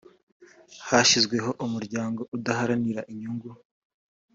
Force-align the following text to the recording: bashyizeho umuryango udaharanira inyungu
bashyizeho 0.87 1.51
umuryango 1.65 2.21
udaharanira 2.35 3.01
inyungu 3.11 3.49